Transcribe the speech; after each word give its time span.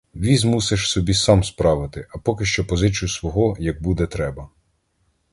Віз 0.15 0.45
мусиш 0.45 0.89
собі 0.89 1.13
сам 1.13 1.43
справити, 1.43 2.07
а 2.09 2.17
поки 2.17 2.45
що 2.45 2.67
позичу 2.67 3.07
свого, 3.07 3.55
як 3.59 3.81
буде 3.83 4.05
треба. 4.07 4.49